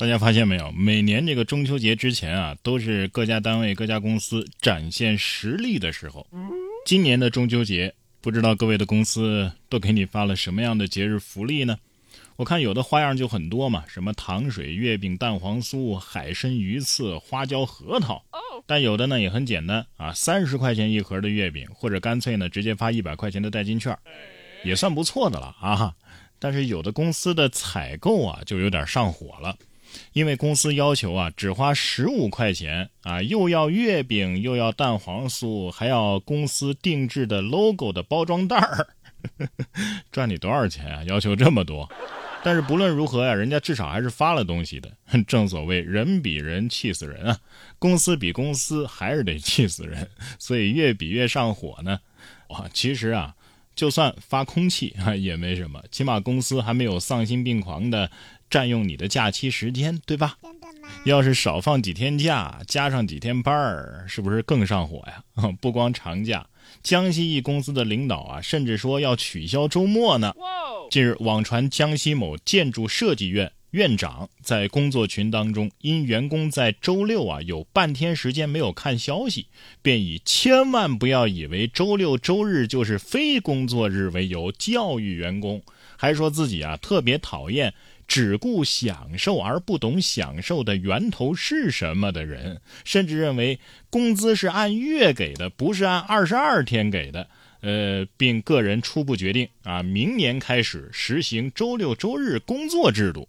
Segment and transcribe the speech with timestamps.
[0.00, 0.72] 大家发现没有？
[0.72, 6.26] 每年这个中秋节之前啊，都是各家单位、各家公司展现实力的时候。
[6.86, 7.92] 今年的中秋节，
[8.22, 11.76] 不知道各位的公司都给你发了什么样的节日福利呢？
[12.36, 18.24] 我看有的花样就很多嘛，什么糖水、月饼、蛋黄酥、海参、鱼刺、花椒、核桃。
[18.66, 23.94] 但有的呢也很简单啊，三十块钱一盒的月饼，或者干脆呢直接发一百块钱的代金券，
[24.64, 25.94] 也算不错的了啊。
[26.38, 29.54] 但是有的公司的采购啊就有点上火了。
[30.12, 38.88] 因为公司要求啊，只花十五块钱啊，又要月饼，又要蛋黄酥，还要公司定制的 logo 的包装袋儿，
[40.10, 41.04] 赚你多少钱啊？
[41.04, 41.88] 要求这么多？
[42.42, 44.90] 但是不论如何呀，人家至少还是发了东西的。
[45.26, 47.38] 正所谓人比人气死人啊，
[47.78, 52.00] 公司比公司还是得气死人，所以越比越上火呢。
[52.48, 53.34] 哇，其实啊，
[53.74, 58.10] 就算发空气啊也没什么，起码公司还没有丧心病狂的。
[58.50, 60.36] 占用你的假期时间，对吧？
[61.04, 65.22] 要是少放几天假，加上几天班儿，是不是更上火呀？
[65.62, 66.44] 不光长假，
[66.82, 70.34] 江西一公司的领导啊，甚至说要取消周末呢。
[70.90, 79.46] 近日，网传江西某建筑设计院院长在工作群当中，因员工在周六啊有半天时间没有看消息，
[79.80, 85.62] 便以千万不要以为周六周日就是非工作日为由教育员工，
[85.96, 87.72] 还说自己啊特别讨厌。
[88.10, 97.28] 只顾享受而不懂享受的源头是什么的人，甚至认为工资是按月给的，不是按二十二天给的。
[97.60, 103.28] 呃，并个人初步决定啊，明年开始实行周六周日工作制度。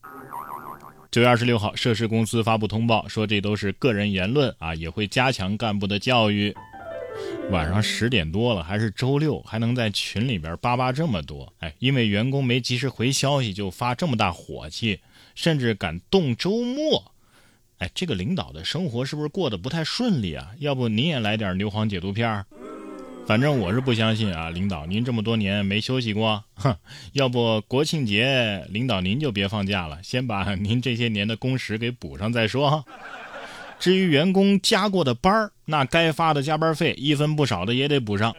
[1.12, 6.56] 九月二十六号，涉事公司发布通报说，这都是个人言论啊，也会加强干部的教育。
[7.50, 11.52] 晚上十点多了，还是周六，还能在群里边叭叭这么多？
[11.60, 15.00] 哎，因为员工没及时回消息就发这么大火气，
[15.36, 17.12] 甚至敢动周末。
[17.80, 20.52] 哎，这个领导的生活是不是过得不太顺利啊？
[20.60, 22.46] 要不您也来点牛黄解毒片？
[23.28, 26.44] 反正我是不相信啊，领导您这么多年没休息过？
[26.56, 26.76] 哼，
[27.12, 32.86] 要不国庆节领导您就别放假了，先把您这些年的工时给补上再说。
[33.80, 38.36] 至于员工加过的班儿，那该发的加班费一分不少的也得补上。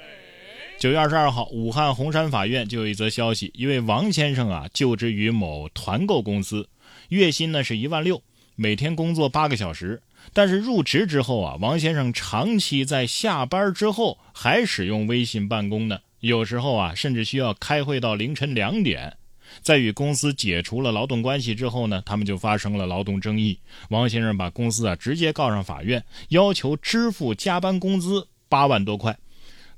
[0.78, 6.68] 九月二十二号，武汉洪山法院就有一则消息：一位王先生啊，就职于某团购公司，
[7.08, 8.22] 月薪呢是一万六，
[8.54, 10.02] 每天工作八个小时。
[10.32, 19.16] 但是入职之后啊，王先生长期在下班之后还使用微信办公呢，有时候啊，甚至需要开会到凌晨两点。
[19.60, 23.58] 在与公司解除了劳动关系之后呢，他们就发生了劳动争议。
[23.90, 29.18] 王先生把公司啊直接告上法院，要求支付加班工资八万多块。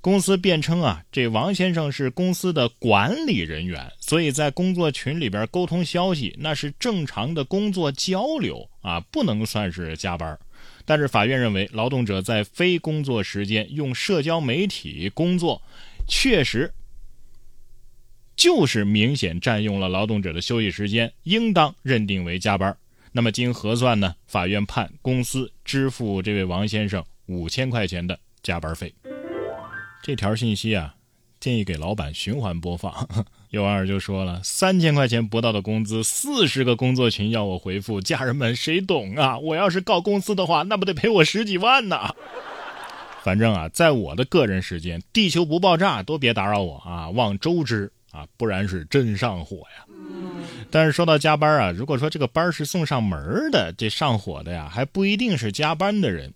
[0.00, 10.38] 公司辩称啊，这王先生是公司的管理人员，所以在工作群里边沟通消息那是正常的工作交流啊，不能算是加班。
[10.84, 15.62] 但是法院认为，劳动者在非工作时间用社交媒体工作，
[16.06, 16.70] 确实。
[18.36, 22.76] 就是明显占用了劳动者的休息时间，应当认定为加班。
[23.12, 28.92] 那么经核算呢，法院判公司支付这位王先生五千块钱的加班费。
[30.02, 30.94] 这条信息啊，
[31.38, 33.08] 建议给老板循环播放。
[33.50, 39.38] 有网友就说了：三千块钱不到的工资，四十个工作群要我回复，家人们谁懂啊？
[39.38, 42.14] 我要是告公司的话，那不得赔我十几万呢？
[43.22, 47.92] 反正啊，在我的个人时间，地球不爆炸都别打扰我啊，望周知。
[48.14, 49.84] 啊，不然是真上火呀！
[50.70, 56.32] 但是说到加班啊，如果说这个班是送上门的，这上火的呀，还不一定是加班的人。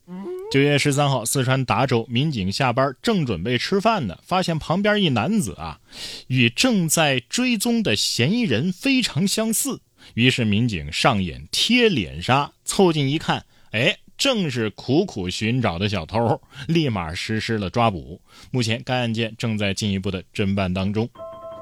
[0.50, 5.78] 九月十三号，四川达州民警下班正准备吃饭呢，发现旁边一男子啊，
[6.26, 9.80] 与正在追踪的嫌疑人非常相似，
[10.14, 18.20] 于是民警上演贴脸杀，凑近一看，哎，正是苦苦寻找的小偷，立马实施了抓捕。
[18.50, 21.08] 目前该案件正在进一步的侦办当中。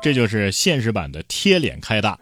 [0.06, 2.17] 这就是现实版的贴脸开大，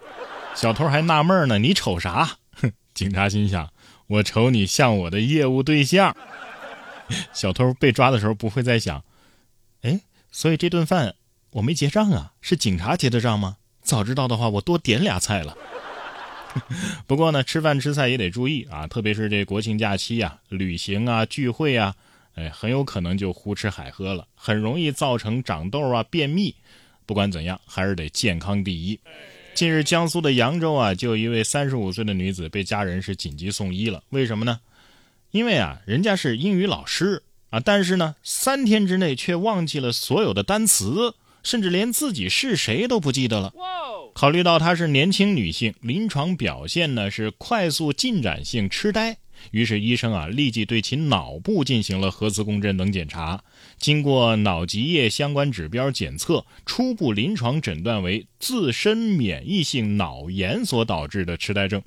[0.54, 2.38] 小偷还纳闷呢，你瞅啥？
[2.52, 3.70] 哼，警察心想，
[4.06, 6.16] 我瞅你像我的业务对象。
[7.34, 9.04] 小偷被抓的时候不会再想，
[9.82, 10.00] 哎，
[10.32, 11.16] 所以这顿饭
[11.50, 13.58] 我没结账啊，是警察结的账吗？
[13.82, 15.54] 早知道的话，我多点俩菜了。
[17.06, 21.94] 不过呢，吃饭吃菜也得注意啊，特别是这国庆假期啊、旅行啊、聚会啊，
[22.34, 26.56] 哎，很有可能就胡吃海喝了，很容易造成长痘啊、便秘。
[27.06, 28.98] 不管怎样，还是得健康第一。
[29.54, 34.02] 近日，江苏的扬州啊，就有一位三十五岁的女子被家人是紧急送医了。
[34.10, 34.60] 为什么呢？
[35.30, 43.52] 因为啊，人家是英语老师啊，但是呢，三天之内却忘记了所有的单词，甚至连自己是谁都不记得了。
[44.14, 49.18] 考虑到她是年轻女性，临床表现呢是快速进展性痴呆。
[49.50, 53.42] 于是医生啊，立即对其脑部进行了核磁共振等检查。
[53.78, 61.82] 经过脑脊液相关指标检测，初步临床诊断为自身免疫性脑炎所导致的痴呆症。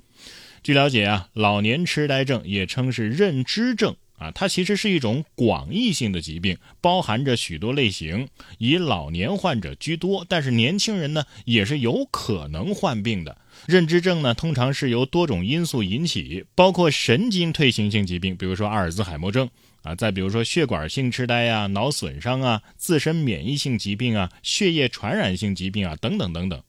[0.62, 8.28] 据了解啊，老年痴呆症也称是认知症啊，它其实是一种广义性的疾病，包含着许多类型，
[8.58, 13.38] 以老年患者居多，但是年轻人呢也是有可能患病的。
[13.66, 19.48] 认知症呢，通常是由多种因素引起，包括神经退行性疾病，比如说阿尔兹海默症
[19.82, 26.62] 啊，再比如说血管性痴呆呀、脑损伤啊、自身免疫性疾病啊、血液传染性疾病啊等等等等。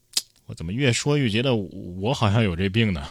[0.46, 3.08] 我怎么越说越觉得我好像有这病呢？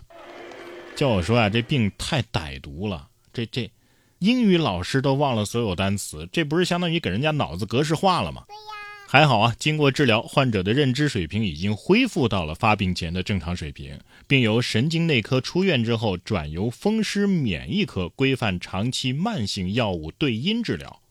[0.96, 3.72] 叫我说啊，这病太歹毒了，这这
[4.20, 8.44] 英语老师都忘了所有单词，这不是相当于给人家脑子格式化了吗？
[8.48, 8.79] 对呀
[9.12, 21.02] 还好啊，经过治疗，患者的认知水平已经恢复到了发病前的正常水平，并由神经内科出院之后转由风湿免疫科规范长期慢性药物对因治疗。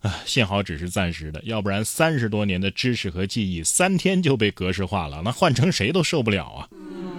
[0.00, 6.68] 啊，幸好只是暂时的，要不然三十多年的知识和记忆三天就被格式化了，那换成谁都受不了啊！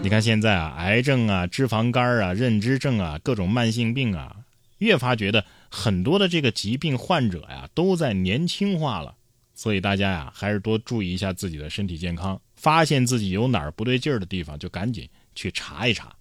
[0.01, 4.35] 你看现在啊，癌症啊、脂肪肝啊、认知症啊、各种慢性病啊，
[4.79, 9.15] 越发觉得很多的这个疾病患者呀都在年轻化了。
[9.55, 16.15] 所以大家呀，还是多注意一下自己的身体健康，发现自己有哪儿不对劲儿的地方，就赶紧去查一查。